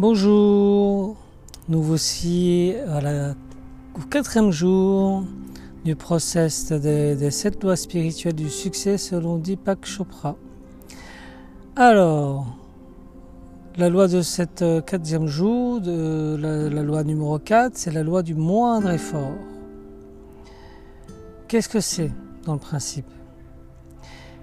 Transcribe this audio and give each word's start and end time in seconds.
Bonjour, 0.00 1.14
nous 1.68 1.82
voici 1.82 2.72
au 3.94 4.00
quatrième 4.08 4.50
jour 4.50 5.24
du 5.84 5.94
process 5.94 6.72
des, 6.72 7.30
sept 7.30 7.62
lois 7.62 7.76
spirituelles 7.76 8.32
du 8.32 8.48
succès 8.48 8.96
selon 8.96 9.36
Deepak 9.36 9.84
Chopra. 9.84 10.36
Alors, 11.76 12.46
la 13.76 13.90
loi 13.90 14.08
de 14.08 14.22
cette 14.22 14.62
euh, 14.62 14.80
quatrième 14.80 15.26
jour, 15.26 15.82
la, 15.84 16.70
la 16.70 16.82
loi 16.82 17.04
numéro 17.04 17.38
4, 17.38 17.72
c'est 17.74 17.92
la 17.92 18.02
loi 18.02 18.22
du 18.22 18.34
moindre 18.34 18.92
effort. 18.92 19.36
Qu'est-ce 21.46 21.68
que 21.68 21.80
c'est 21.80 22.10
dans 22.46 22.54
le 22.54 22.58
principe? 22.58 23.10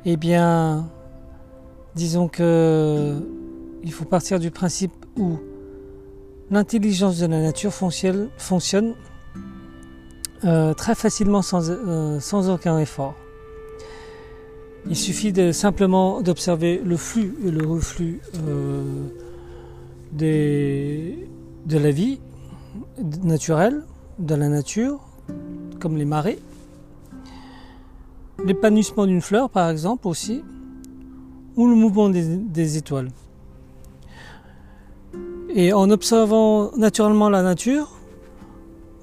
Eh 0.05 0.17
bien, 0.17 0.87
disons 1.95 2.27
que 2.27 3.19
il 3.83 3.91
faut 3.91 4.05
partir 4.05 4.39
du 4.39 4.51
principe 4.51 4.96
où 5.17 5.37
l'intelligence 6.49 7.19
de 7.19 7.27
la 7.27 7.41
nature 7.41 7.73
fonctionne, 7.73 8.93
euh, 10.45 10.73
très 10.73 10.95
facilement 10.95 11.41
sans, 11.41 11.69
euh, 11.69 12.19
sans, 12.19 12.49
aucun 12.49 12.77
effort. 12.79 13.15
Il 14.89 14.95
suffit 14.95 15.33
simplement 15.53 16.21
d'observer 16.21 16.79
le 16.83 16.95
flux 16.95 17.35
et 17.45 17.51
le 17.51 17.65
reflux 17.65 18.21
euh, 18.47 18.83
de 20.13 21.77
la 21.77 21.91
vie 21.91 22.19
naturelle, 23.23 23.83
de 24.19 24.35
la 24.35 24.47
nature, 24.47 24.99
comme 25.79 25.97
les 25.97 26.05
marées, 26.05 26.39
l'épanouissement 28.45 29.05
d'une 29.05 29.21
fleur 29.21 29.49
par 29.49 29.69
exemple 29.69 30.07
aussi, 30.07 30.43
ou 31.55 31.67
le 31.67 31.75
mouvement 31.75 32.09
des 32.09 32.77
étoiles. 32.77 33.09
Et 35.49 35.73
en 35.73 35.89
observant 35.89 36.71
naturellement 36.75 37.29
la 37.29 37.41
nature, 37.41 37.97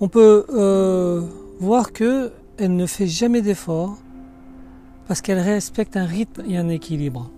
on 0.00 0.08
peut 0.08 0.44
euh, 0.50 1.22
voir 1.58 1.92
que 1.92 2.32
elle 2.58 2.76
ne 2.76 2.86
fait 2.86 3.06
jamais 3.06 3.42
d'effort 3.42 3.96
parce 5.08 5.20
qu'elle 5.20 5.40
respecte 5.40 5.96
un 5.96 6.04
rythme 6.04 6.42
et 6.48 6.56
un 6.56 6.68
équilibre. 6.68 7.30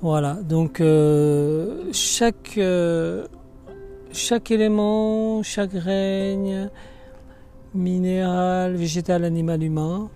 Voilà, 0.00 0.34
donc 0.34 0.80
euh, 0.80 1.90
euh, 2.58 3.26
chaque 4.12 4.50
élément, 4.50 5.42
chaque 5.42 5.72
règne, 5.72 6.70
minéral, 7.74 8.76
végétal, 8.76 9.24
animal, 9.24 9.62
humain, 9.62 10.08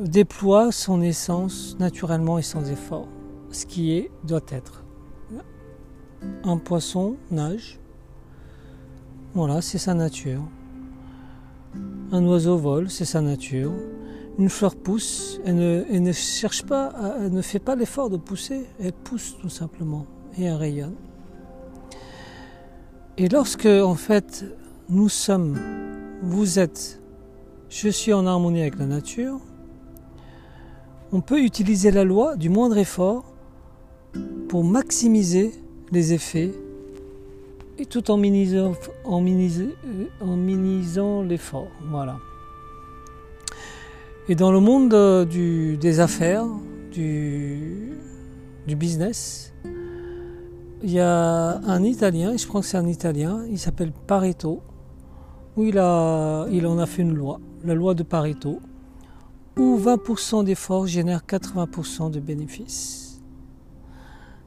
déploie 0.00 0.72
son 0.72 1.00
essence 1.00 1.76
naturellement 1.78 2.38
et 2.38 2.42
sans 2.42 2.68
effort. 2.70 3.06
Ce 3.52 3.66
qui 3.66 3.92
est, 3.92 4.10
doit 4.24 4.40
être. 4.50 4.82
Un 6.44 6.58
poisson 6.58 7.16
nage. 7.30 7.78
Voilà, 9.34 9.62
c'est 9.62 9.78
sa 9.78 9.94
nature. 9.94 10.42
Un 12.10 12.24
oiseau 12.26 12.56
vole, 12.56 12.90
c'est 12.90 13.04
sa 13.04 13.20
nature. 13.20 13.72
Une 14.38 14.48
fleur 14.48 14.76
pousse, 14.76 15.40
elle 15.44 15.56
ne, 15.56 16.12
cherche 16.12 16.62
pas, 16.64 16.92
elle 17.20 17.32
ne 17.32 17.42
fait 17.42 17.58
pas 17.58 17.74
l'effort 17.76 18.10
de 18.10 18.16
pousser, 18.16 18.66
elle 18.80 18.92
pousse 18.92 19.36
tout 19.40 19.48
simplement 19.48 20.06
et 20.38 20.44
elle 20.44 20.54
rayonne. 20.54 20.94
Et 23.18 23.28
lorsque, 23.28 23.66
en 23.66 23.94
fait, 23.94 24.44
nous 24.88 25.08
sommes, 25.08 25.58
vous 26.22 26.58
êtes, 26.58 27.00
je 27.68 27.88
suis 27.88 28.12
en 28.12 28.26
harmonie 28.26 28.62
avec 28.62 28.78
la 28.78 28.86
nature, 28.86 29.38
on 31.12 31.20
peut 31.20 31.42
utiliser 31.42 31.90
la 31.90 32.04
loi 32.04 32.36
du 32.36 32.48
moindre 32.48 32.78
effort 32.78 33.34
pour 34.48 34.64
maximiser 34.64 35.52
les 35.92 36.12
effets 36.12 36.50
et 37.78 37.86
tout 37.86 38.10
en 38.10 38.16
minimisant, 38.16 38.72
en 39.04 39.20
minimisant, 39.20 39.72
minimisant 40.22 41.22
l'effort. 41.22 41.68
Voilà. 41.90 42.18
Et 44.28 44.34
dans 44.34 44.52
le 44.52 44.60
monde 44.60 45.26
du, 45.28 45.76
des 45.76 46.00
affaires, 46.00 46.46
du, 46.92 47.92
du 48.66 48.76
business, 48.76 49.52
il 50.82 50.90
y 50.90 51.00
a 51.00 51.58
un 51.58 51.82
Italien, 51.82 52.36
je 52.36 52.46
crois 52.46 52.60
que 52.60 52.66
c'est 52.66 52.76
un 52.76 52.86
Italien, 52.86 53.44
il 53.50 53.58
s'appelle 53.58 53.92
Pareto, 54.06 54.62
où 55.56 55.64
il, 55.64 55.78
a, 55.78 56.46
il 56.50 56.66
en 56.66 56.78
a 56.78 56.86
fait 56.86 57.02
une 57.02 57.14
loi, 57.14 57.40
la 57.64 57.74
loi 57.74 57.94
de 57.94 58.02
Pareto, 58.02 58.60
où 59.58 59.78
20% 59.78 60.44
d'efforts 60.44 60.86
génèrent 60.86 61.24
80% 61.28 62.10
de 62.10 62.20
bénéfices. 62.20 63.01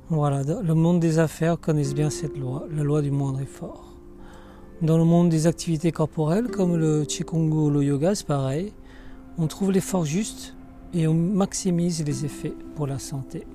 Voilà, 0.10 0.44
le 0.44 0.74
monde 0.76 1.00
des 1.00 1.18
affaires 1.18 1.60
connaissent 1.60 1.96
bien 1.96 2.12
cette 2.12 2.38
loi, 2.38 2.68
la 2.72 2.84
loi 2.84 3.02
du 3.02 3.10
moindre 3.10 3.42
effort. 3.42 3.96
Dans 4.84 5.00
le 5.00 5.04
monde 5.04 5.30
des 5.30 5.48
activités 5.48 5.92
corporelles, 5.92 6.48
comme 6.50 6.76
le 6.76 7.06
Qigong 7.06 7.52
ou 7.52 7.72
le 7.72 7.84
yoga, 7.84 8.14
c'est 8.14 8.28
pareil. 8.28 8.72
On 9.40 9.48
trouve 9.48 9.72
l'effort 9.72 10.06
juste 10.06 10.54
et 10.94 11.08
on 11.08 11.16
maximise 11.16 12.06
les 12.06 12.24
effets 12.24 12.54
pour 12.76 12.86
la 12.86 13.00
santé. 13.00 13.48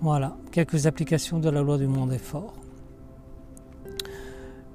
Voilà, 0.00 0.36
quelques 0.52 0.86
applications 0.86 1.40
de 1.40 1.50
la 1.50 1.60
loi 1.60 1.76
du 1.76 1.88
moindre 1.88 2.12
effort. 2.12 2.54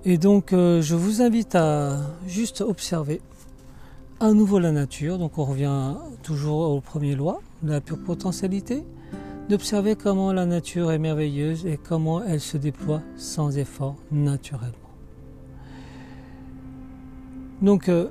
Et 0.03 0.17
donc, 0.17 0.51
euh, 0.51 0.81
je 0.81 0.95
vous 0.95 1.21
invite 1.21 1.55
à 1.55 1.97
juste 2.27 2.59
observer 2.59 3.21
à 4.19 4.33
nouveau 4.33 4.59
la 4.59 4.73
nature. 4.73 5.17
Donc, 5.17 5.37
on 5.37 5.45
revient 5.45 5.95
toujours 6.23 6.71
aux 6.71 6.81
premières 6.81 7.17
lois 7.17 7.41
la 7.63 7.79
pure 7.79 8.03
potentialité 8.03 8.83
d'observer 9.49 9.95
comment 9.95 10.33
la 10.33 10.45
nature 10.45 10.91
est 10.91 10.99
merveilleuse 10.99 11.65
et 11.65 11.77
comment 11.77 12.23
elle 12.23 12.41
se 12.41 12.57
déploie 12.57 13.01
sans 13.15 13.57
effort 13.57 13.95
naturellement. 14.11 14.73
Donc, 17.61 17.89
euh, 17.89 18.09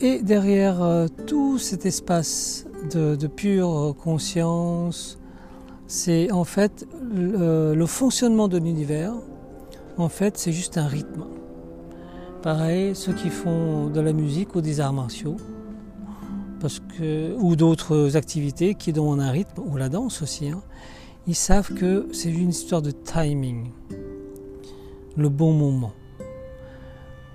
et 0.00 0.22
derrière 0.22 0.82
euh, 0.82 1.08
tout 1.26 1.58
cet 1.58 1.86
espace 1.86 2.66
de, 2.92 3.26
pure 3.26 3.94
conscience, 3.98 5.18
c'est 5.86 6.30
en 6.30 6.44
fait 6.44 6.86
le 7.14 7.86
fonctionnement 7.86 8.48
de 8.48 8.58
l'univers. 8.58 9.14
En 9.96 10.08
fait, 10.08 10.36
c'est 10.36 10.52
juste 10.52 10.76
un 10.76 10.86
rythme. 10.86 11.24
Pareil, 12.42 12.94
ceux 12.94 13.14
qui 13.14 13.30
font 13.30 13.86
de 13.88 14.00
la 14.00 14.12
musique 14.12 14.54
ou 14.54 14.60
des 14.60 14.80
arts 14.80 14.92
martiaux, 14.92 15.36
parce 16.60 16.80
que, 16.80 17.34
ou 17.36 17.56
d'autres 17.56 18.16
activités 18.16 18.74
qui 18.74 18.92
donnent 18.92 19.20
un 19.20 19.30
rythme, 19.30 19.62
ou 19.64 19.76
la 19.76 19.88
danse 19.88 20.22
aussi, 20.22 20.48
hein, 20.48 20.62
ils 21.26 21.34
savent 21.34 21.72
que 21.74 22.08
c'est 22.12 22.30
une 22.30 22.50
histoire 22.50 22.82
de 22.82 22.90
timing, 22.90 23.70
le 25.16 25.28
bon 25.28 25.52
moment. 25.52 25.92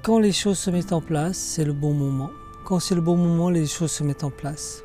Quand 0.03 0.19
les 0.19 0.31
choses 0.31 0.57
se 0.57 0.69
mettent 0.69 0.93
en 0.93 1.01
place, 1.01 1.37
c'est 1.37 1.65
le 1.65 1.73
bon 1.73 1.93
moment. 1.93 2.29
Quand 2.65 2.79
c'est 2.79 2.95
le 2.95 3.01
bon 3.01 3.17
moment, 3.17 3.49
les 3.49 3.65
choses 3.65 3.91
se 3.91 4.03
mettent 4.03 4.23
en 4.23 4.31
place. 4.31 4.83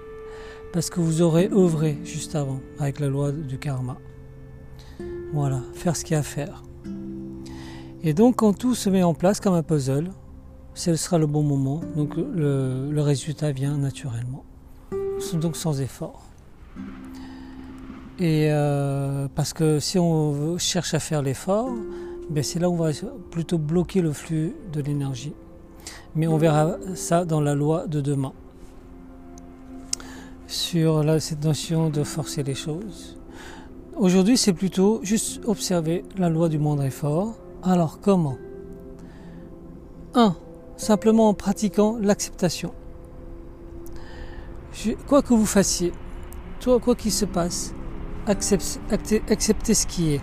Parce 0.73 0.91
que 0.91 1.01
vous 1.01 1.23
aurez 1.23 1.49
œuvré 1.53 1.99
juste 2.05 2.35
avant, 2.35 2.61
avec 2.79 2.99
la 2.99 3.09
loi 3.09 3.31
du 3.31 3.59
karma. 3.59 3.99
Voilà, 5.33 5.61
faire 5.75 5.97
ce 5.97 6.05
qu'il 6.05 6.15
y 6.15 6.17
a 6.17 6.21
à 6.21 6.23
faire. 6.23 6.63
Et 8.03 8.13
donc 8.13 8.37
quand 8.37 8.53
tout 8.53 8.75
se 8.75 8.91
met 8.91 9.03
en 9.03 9.15
place 9.15 9.41
comme 9.41 9.55
un 9.55 9.63
puzzle, 9.63 10.11
ce 10.75 10.97
sera 10.97 11.19
le 11.19 11.27
bon 11.27 11.43
moment, 11.43 11.81
donc 11.97 12.17
le, 12.17 13.01
résultat 13.01 13.53
vient 13.53 13.77
naturellement, 13.77 14.45
donc 15.35 15.57
sans 15.57 15.81
effort. 15.81 16.23
Et 18.19 18.49
euh, 18.51 19.29
parce 19.35 19.53
que 19.53 19.79
si 19.79 19.99
on 19.99 20.59
cherche 20.59 20.95
à 20.95 20.99
faire 20.99 21.23
l'effort, 21.23 21.71
ben 22.29 22.43
c'est 22.43 22.59
là 22.59 22.69
où 22.69 22.75
on 22.75 22.77
va 22.77 22.91
plutôt 23.31 23.59
bloquer 23.59 24.01
le 24.03 24.13
flux 24.13 24.55
de 24.73 24.81
l'énergie. 24.81 25.35
Mais 26.17 26.27
on 26.27 26.37
verra 26.37 26.77
ça 26.95 27.25
dans 27.25 27.41
la 27.41 27.55
loi 27.55 27.87
de 27.87 28.01
demain, 28.01 28.33
sur 30.49 31.05
cette 31.21 31.45
notion 31.45 31.91
de 31.91 32.03
forcer 32.03 32.43
les 32.43 32.55
choses. 32.55 33.17
Aujourd'hui, 33.97 34.37
c'est 34.37 34.53
plutôt 34.53 35.01
juste 35.05 35.41
observer 35.47 36.05
la 36.17 36.29
loi 36.29 36.49
du 36.49 36.59
moindre 36.59 36.83
effort. 36.83 37.37
Alors 37.63 38.01
comment? 38.01 38.37
1 40.15 40.37
simplement 40.77 41.29
en 41.29 41.35
pratiquant 41.35 41.99
l'acceptation. 42.01 42.73
Quoi 45.07 45.23
que 45.23 45.35
vous 45.35 45.47
fassiez, 45.47 45.93
quoi 46.65 46.95
qu'il 46.95 47.13
se 47.13 47.25
passe, 47.25 47.75
acceptez, 48.27 49.75
ce 49.75 49.87
qui 49.87 50.15
est. 50.15 50.21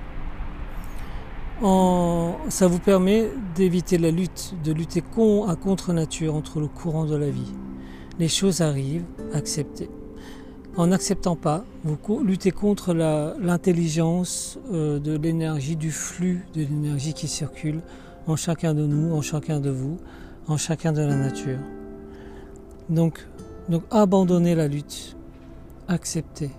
Ça 2.50 2.68
vous 2.68 2.80
permet 2.80 3.30
d'éviter 3.56 3.98
la 3.98 4.12
lutte, 4.12 4.56
de 4.64 4.72
lutter 4.72 5.04
à 5.48 5.56
contre-nature 5.56 6.36
entre 6.36 6.60
le 6.60 6.68
courant 6.68 7.06
de 7.06 7.16
la 7.16 7.30
vie. 7.30 7.54
Les 8.20 8.28
choses 8.28 8.62
arrivent, 8.62 9.06
acceptez. 9.34 9.90
En 10.78 10.88
n'acceptant 10.88 11.36
pas, 11.36 11.66
vous 11.84 12.24
luttez 12.24 12.52
contre 12.52 12.94
l'intelligence 12.94 14.58
euh, 14.72 15.00
de 15.00 15.18
l'énergie, 15.18 15.76
du 15.76 15.92
flux 15.92 16.46
de 16.54 16.62
l'énergie 16.62 17.14
qui 17.14 17.28
circule 17.28 17.82
en 18.26 18.38
chacun 18.38 18.74
de 18.74 18.86
nous, 18.86 19.14
en 19.14 19.22
chacun 19.22 19.60
de 19.60 19.70
vous, 19.70 19.98
chacun 20.58 20.92
de 20.92 21.02
la 21.02 21.16
nature. 21.16 21.60
Donc, 22.90 23.26
donc 23.70 23.84
abandonner 23.92 24.56
la 24.56 24.68
lutte, 24.68 25.16
accepter, 25.88 26.52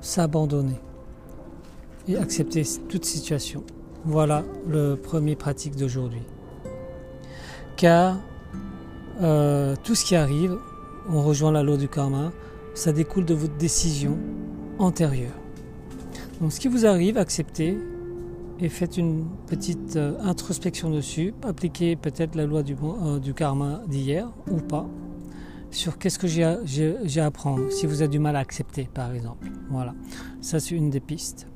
s'abandonner. 0.00 0.80
et 2.08 2.16
accepter 2.16 2.62
toute 2.88 3.04
situation. 3.04 3.64
Voilà 4.04 4.44
le 4.68 4.94
premier 4.94 5.34
pratique 5.34 5.76
d'aujourd'hui. 5.76 6.22
Car 7.76 8.18
euh, 9.20 9.74
tout 9.82 9.94
ce 9.94 10.04
qui 10.04 10.14
arrive, 10.14 10.56
on 11.10 11.22
rejoint 11.22 11.50
la 11.52 11.62
loi 11.62 11.76
du 11.76 11.88
karma, 11.88 12.32
ça 12.74 12.92
découle 12.92 13.24
de 13.24 13.34
votre 13.34 13.56
décision 13.56 14.16
antérieure. 14.78 15.34
Donc 16.40 16.52
ce 16.52 16.60
qui 16.60 16.68
vous 16.68 16.86
arrive, 16.86 17.18
acceptez 17.18 17.78
et 18.60 18.68
faites 18.68 18.96
une 18.96 19.26
petite 19.46 19.96
euh, 19.96 20.18
introspection 20.20 20.90
dessus. 20.90 21.34
Appliquez 21.42 21.96
peut-être 21.96 22.34
la 22.34 22.46
loi 22.46 22.62
euh, 22.62 23.18
du 23.18 23.34
karma 23.34 23.82
d'hier 23.88 24.32
ou 24.50 24.56
pas 24.58 24.86
sur 25.70 25.98
qu'est-ce 25.98 26.18
que 26.18 26.26
j'ai 26.26 26.42
à 27.20 27.26
apprendre, 27.26 27.70
si 27.70 27.86
vous 27.86 28.00
avez 28.00 28.08
du 28.08 28.18
mal 28.18 28.36
à 28.36 28.38
accepter 28.38 28.88
par 28.92 29.12
exemple. 29.12 29.50
Voilà, 29.70 29.94
ça 30.40 30.60
c'est 30.60 30.74
une 30.74 30.90
des 30.90 31.00
pistes. 31.00 31.48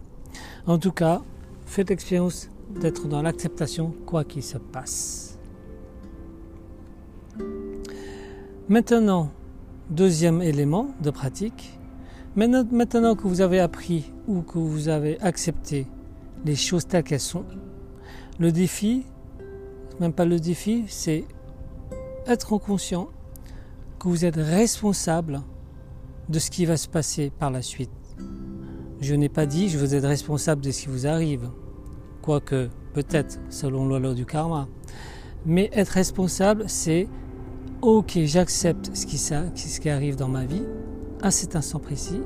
En 0.67 0.79
tout 0.79 0.93
cas, 0.93 1.23
faites 1.65 1.89
l'expérience 1.89 2.51
d'être 2.81 3.09
dans 3.09 3.23
l'acceptation 3.23 3.95
quoi 4.07 4.25
qu'il 4.25 4.43
se 4.43 4.59
passe. 4.59 5.39
Maintenant, 8.69 9.31
deuxième 9.89 10.43
élément 10.43 10.89
de 11.01 11.11
pratique, 11.11 11.79
maintenant 12.37 13.15
que 13.15 13.27
vous 13.27 13.41
avez 13.41 13.59
appris 13.59 14.13
ou 14.29 14.43
que 14.43 14.59
vous 14.59 14.89
avez 14.89 15.19
accepté 15.21 15.87
les 16.45 16.57
choses 16.57 16.87
telles 16.87 17.05
qu'elles 17.05 17.21
sont, 17.21 17.45
le 18.39 18.53
défi, 18.53 19.05
même 20.01 20.13
pas 20.13 20.25
le 20.25 20.41
défi, 20.41 20.85
c'est 20.89 21.25
être 22.27 22.57
conscient 22.59 23.09
que 23.99 24.09
vous 24.09 24.25
êtes 24.25 24.37
responsable 24.37 25.43
de 26.29 26.39
ce 26.39 26.51
qui 26.51 26.65
va 26.65 26.77
se 26.77 26.89
passer 26.89 27.31
par 27.39 27.51
la 27.51 27.61
suite. 27.61 27.91
Je 29.01 29.15
n'ai 29.15 29.29
pas 29.29 29.47
dit 29.47 29.69
je 29.69 29.79
vous 29.79 29.95
êtes 29.95 30.05
responsable 30.05 30.63
de 30.63 30.71
ce 30.71 30.83
qui 30.83 30.89
vous 30.89 31.07
arrive, 31.07 31.51
quoique 32.23 32.69
peut-être 32.95 33.39
selon 33.51 33.89
la 33.89 33.99
loi 33.99 34.15
du 34.15 34.27
karma. 34.27 34.69
Mais 35.47 35.71
être 35.73 35.91
responsable, 35.91 36.65
c'est 36.67 37.09
ok, 37.83 38.19
j'accepte 38.25 38.95
ce 38.95 39.07
qui, 39.07 39.19
ce 39.19 39.81
qui 39.81 39.89
arrive 39.89 40.17
dans 40.17 40.29
ma 40.29 40.45
vie 40.45 40.65
à 41.23 41.31
cet 41.31 41.57
instant 41.57 41.79
précis. 41.79 42.21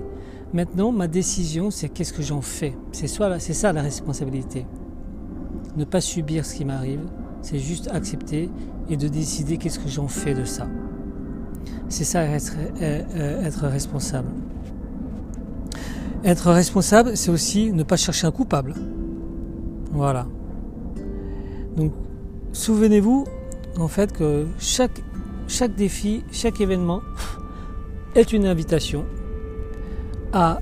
Maintenant, 0.55 0.93
ma 0.93 1.09
décision, 1.09 1.73
c'est 1.73 1.89
qu'est-ce 1.89 2.13
que 2.13 2.23
j'en 2.23 2.41
fais? 2.41 2.77
C'est 2.93 3.09
ça 3.09 3.73
la 3.73 3.83
responsabilité. 3.83 4.67
Ne 5.77 5.85
pas 5.85 6.01
subir 6.01 6.47
ce 6.47 6.55
qui 6.55 6.65
m'arrive, 6.65 7.01
c'est 7.43 7.59
juste 7.59 7.89
accepter 7.89 8.49
et 8.89 8.97
de 8.97 9.09
décider 9.09 9.57
qu'est-ce 9.57 9.81
que 9.81 9.89
j'en 9.89 10.07
fais 10.07 10.33
de 10.33 10.45
ça. 10.45 10.69
C'est 11.89 12.05
ça 12.05 12.23
être, 12.23 12.55
euh, 12.81 13.51
responsable. 13.63 14.29
Être 16.23 16.53
responsable, 16.53 17.17
c'est 17.17 17.33
aussi 17.33 17.73
ne 17.73 17.83
pas 17.83 17.97
chercher 17.97 18.29
un 18.29 18.31
coupable. 18.31 18.75
Voilà. 19.91 20.29
Donc, 21.77 21.93
souvenez-vous 22.53 23.25
en 23.77 23.89
fait 23.89 24.13
que 24.13 24.47
chaque, 24.61 25.03
chaque 25.49 25.75
défi, 25.75 26.23
chaque 26.31 26.61
événement 26.61 27.01
est 28.15 28.33
une 28.33 28.47
invitation 28.47 29.05
à, 30.35 30.61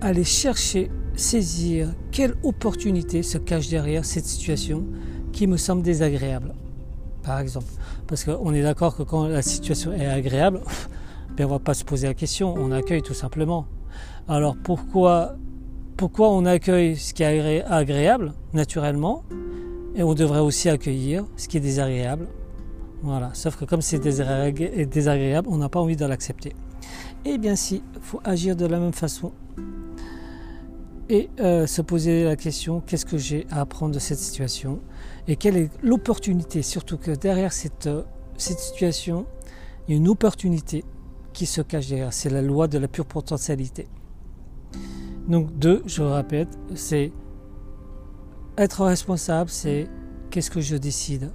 aller 0.00 0.24
chercher, 0.24 0.90
saisir 1.14 1.94
quelle 2.10 2.34
opportunité 2.42 3.22
se 3.22 3.38
cache 3.38 3.68
derrière 3.68 4.04
cette 4.04 4.24
situation 4.24 4.84
qui 5.32 5.46
me 5.46 5.56
semble 5.56 5.82
désagréable 5.82 6.54
par 7.22 7.38
exemple. 7.38 7.66
Parce 8.06 8.24
qu'on 8.24 8.52
est 8.52 8.62
d'accord 8.62 8.96
que 8.96 9.02
quand 9.02 9.26
la 9.26 9.42
situation 9.42 9.92
est 9.92 10.06
agréable, 10.06 10.60
ben 11.36 11.44
on 11.44 11.48
ne 11.48 11.52
va 11.52 11.58
pas 11.58 11.74
se 11.74 11.84
poser 11.84 12.08
la 12.08 12.14
question, 12.14 12.54
on 12.56 12.72
accueille 12.72 13.02
tout 13.02 13.14
simplement. 13.14 13.66
Alors 14.28 14.56
pourquoi, 14.62 15.36
pourquoi 15.96 16.30
on 16.30 16.44
accueille 16.44 16.96
ce 16.96 17.14
qui 17.14 17.22
est 17.22 17.62
agréable 17.64 18.32
naturellement 18.52 19.22
et 19.94 20.02
on 20.02 20.14
devrait 20.14 20.40
aussi 20.40 20.68
accueillir 20.68 21.24
ce 21.36 21.48
qui 21.48 21.58
est 21.58 21.60
désagréable? 21.60 22.26
Voilà, 23.02 23.30
sauf 23.34 23.56
que 23.56 23.64
comme 23.64 23.82
c'est 23.82 23.98
désagréable, 23.98 25.48
on 25.48 25.58
n'a 25.58 25.68
pas 25.68 25.80
envie 25.80 25.96
de 25.96 26.06
l'accepter. 26.06 26.52
Eh 27.24 27.38
bien 27.38 27.54
si, 27.54 27.82
il 27.94 28.00
faut 28.00 28.20
agir 28.24 28.56
de 28.56 28.66
la 28.66 28.80
même 28.80 28.92
façon 28.92 29.32
et 31.08 31.28
euh, 31.40 31.66
se 31.66 31.82
poser 31.82 32.24
la 32.24 32.36
question 32.36 32.80
qu'est-ce 32.80 33.04
que 33.04 33.18
j'ai 33.18 33.46
à 33.50 33.60
apprendre 33.60 33.94
de 33.94 33.98
cette 33.98 34.18
situation? 34.18 34.80
Et 35.28 35.36
quelle 35.36 35.56
est 35.56 35.70
l'opportunité, 35.82 36.62
surtout 36.62 36.96
que 36.96 37.10
derrière 37.10 37.52
cette, 37.52 37.86
euh, 37.86 38.02
cette 38.36 38.58
situation, 38.58 39.26
il 39.86 39.92
y 39.92 39.94
a 39.94 39.98
une 39.98 40.08
opportunité 40.08 40.84
qui 41.32 41.46
se 41.46 41.60
cache 41.60 41.88
derrière, 41.88 42.12
c'est 42.12 42.30
la 42.30 42.42
loi 42.42 42.66
de 42.66 42.78
la 42.78 42.88
pure 42.88 43.06
potentialité. 43.06 43.88
Donc 45.28 45.56
deux, 45.56 45.82
je 45.86 46.02
répète, 46.02 46.58
c'est 46.74 47.12
être 48.56 48.84
responsable, 48.84 49.50
c'est 49.50 49.88
qu'est-ce 50.30 50.50
que 50.50 50.60
je 50.60 50.76
décide 50.76 51.30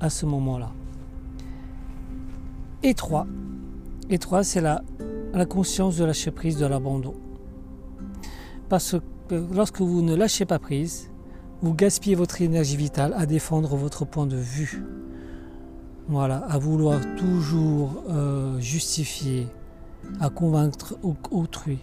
à 0.00 0.10
ce 0.10 0.26
moment-là. 0.26 0.72
Et 2.82 2.94
trois, 2.94 3.26
et 4.10 4.18
trois, 4.18 4.44
c'est 4.44 4.60
la, 4.60 4.82
la 5.32 5.46
conscience 5.46 5.96
de 5.96 6.04
lâcher 6.04 6.30
prise, 6.30 6.58
de 6.58 6.66
l'abandon. 6.66 7.14
Parce 8.68 8.96
que 9.28 9.34
lorsque 9.52 9.80
vous 9.80 10.02
ne 10.02 10.14
lâchez 10.14 10.44
pas 10.44 10.58
prise, 10.58 11.10
vous 11.62 11.74
gaspillez 11.74 12.14
votre 12.14 12.42
énergie 12.42 12.76
vitale 12.76 13.14
à 13.16 13.26
défendre 13.26 13.76
votre 13.76 14.04
point 14.04 14.26
de 14.26 14.36
vue. 14.36 14.82
Voilà, 16.08 16.38
à 16.38 16.58
vouloir 16.58 17.00
toujours 17.16 18.04
euh, 18.08 18.58
justifier, 18.60 19.48
à 20.20 20.30
convaincre 20.30 20.96
autrui. 21.30 21.78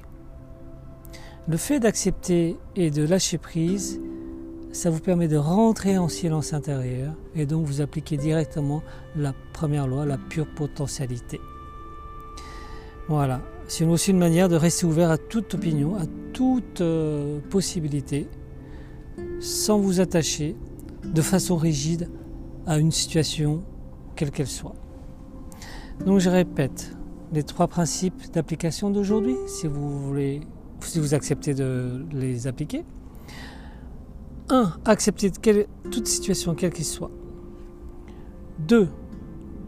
Le 1.48 1.58
fait 1.58 1.80
d'accepter 1.80 2.58
et 2.76 2.90
de 2.90 3.06
lâcher 3.06 3.38
prise, 3.38 4.00
ça 4.72 4.90
vous 4.90 5.02
permet 5.02 5.28
de 5.28 5.38
rentrer 5.38 5.98
en 5.98 6.08
silence 6.08 6.54
intérieur 6.54 7.14
et 7.36 7.46
donc 7.46 7.66
vous 7.66 7.82
appliquez 7.82 8.18
directement 8.18 8.82
la 9.16 9.34
première 9.52 9.88
loi, 9.88 10.06
la 10.06 10.18
pure 10.18 10.48
potentialité. 10.48 11.40
Voilà, 13.10 13.42
c'est 13.68 13.86
aussi 13.86 14.12
une 14.12 14.18
manière 14.18 14.48
de 14.48 14.56
rester 14.56 14.86
ouvert 14.86 15.12
à 15.12 15.18
toute 15.18 15.54
opinion, 15.56 15.96
à 15.98 16.06
toute 16.32 16.80
euh, 16.80 17.40
possibilité, 17.50 18.28
sans 19.42 19.78
vous 19.78 20.00
attacher 20.00 20.56
de 21.04 21.22
façon 21.22 21.58
rigide 21.58 22.10
à 22.66 22.80
une 22.80 22.92
situation 22.92 23.62
quelle 24.16 24.32
qu'elle 24.32 24.48
soit. 24.48 24.76
Donc 26.06 26.20
je 26.20 26.30
répète 26.30 26.96
les 27.34 27.44
trois 27.44 27.68
principes 27.68 28.32
d'application 28.32 28.90
d'aujourd'hui, 28.90 29.36
si 29.48 29.68
vous 29.68 30.00
voulez, 30.06 30.42
si 30.80 31.00
vous 31.00 31.14
acceptez 31.14 31.54
de 31.54 32.06
les 32.14 32.48
appliquer. 32.48 32.86
1. 34.50 34.74
Accepter 34.86 35.32
toute 35.92 36.08
situation 36.08 36.54
quelle 36.56 36.72
qu'elle 36.72 36.86
soit. 36.86 37.12
2. 38.60 38.88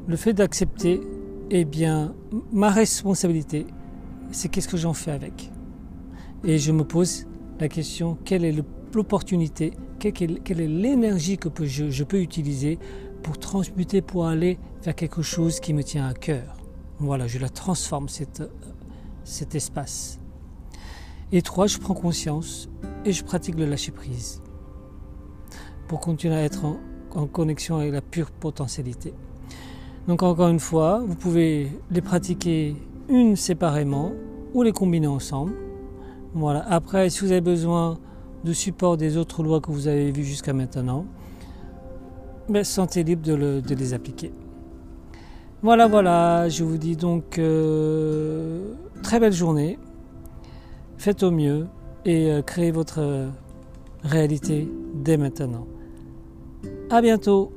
Le 0.08 0.15
fait 0.15 0.34
d'accepter, 0.34 1.01
eh 1.52 1.66
bien, 1.66 2.16
ma 2.52 2.70
responsabilité, 2.70 3.68
c'est 4.32 4.50
qu'est-ce 4.50 4.68
que 4.68 4.78
j'en 4.78 4.94
fais 4.94 5.12
avec? 5.12 5.52
Et 6.44 6.58
je 6.58 6.72
me 6.72 6.84
pose 6.84 7.28
la 7.60 7.68
question, 7.68 8.18
quelle 8.25 8.46
est 8.46 8.56
l'opportunité, 8.94 9.74
quelle 10.00 10.62
est 10.62 10.68
l'énergie 10.68 11.38
que 11.38 11.50
je, 11.66 12.04
peux 12.04 12.22
utiliser 12.22 12.80
pour 13.24 13.38
transmuter, 13.38 14.02
pour 14.02 14.28
aller 14.28 14.58
vers 14.84 14.96
quelque 14.96 15.22
chose 15.22 15.60
qui 15.60 15.74
me 15.74 15.84
tient 15.84 16.08
à 16.08 16.14
cœur? 16.14 16.58
Voilà, 17.00 17.28
je 17.28 17.40
la 17.40 17.50
transforme, 17.50 18.08
cet 18.10 19.56
espace. 19.56 20.20
Et 21.32 21.42
trois, 21.42 21.68
je 21.68 21.78
prends 21.78 21.96
conscience 21.96 22.70
et 23.04 23.12
je 23.12 23.24
pratique 23.24 23.56
le 23.56 23.66
lâcher-prise 23.66 24.42
pour 25.88 26.00
continuer 26.00 26.36
à 26.36 26.44
être 26.44 26.66
en 27.14 27.28
connexion 27.28 27.78
avec 27.78 27.92
la 27.94 28.02
pure 28.02 28.32
potentialité. 28.32 29.14
Donc 30.08 30.22
encore 30.22 30.50
une 30.50 30.60
fois, 30.60 31.04
vous 31.06 31.16
pouvez 31.16 31.72
les 31.92 32.02
pratiquer 32.02 32.76
une 33.10 33.36
séparément 33.36 34.12
ou 34.54 34.62
les 34.62 34.72
combiner 34.72 35.08
ensemble. 35.08 35.54
Voilà. 36.34 36.64
Après, 36.70 37.10
si 37.10 37.22
vous 37.22 37.32
avez 37.32 37.42
besoin 37.42 37.98
de 38.44 38.54
support 38.54 38.98
des 38.98 39.18
autres 39.18 39.42
lois 39.42 39.62
que 39.62 39.72
vous 39.72 39.88
avez 39.88 40.12
vues 40.12 40.24
jusqu'à 40.24 40.54
maintenant, 40.54 41.06
ben, 42.48 42.64
sentez 42.64 43.04
libre 43.04 43.24
de, 43.24 43.74
les 43.74 43.94
appliquer. 43.94 44.32
Voilà, 45.64 45.88
voilà, 45.88 46.48
je 46.50 46.64
vous 46.64 46.78
dis 46.78 46.96
donc 46.96 47.40
euh, 47.40 48.74
très 49.02 49.20
belle 49.20 49.34
journée, 49.34 49.80
faites 50.98 51.24
au 51.24 51.32
mieux 51.32 51.66
et 52.06 52.32
euh, 52.32 52.44
créez 52.44 52.70
votre 52.70 53.30
réalité 54.04 54.70
dès 54.94 55.18
maintenant. 55.18 55.66
À 56.92 57.02
bientôt 57.02 57.52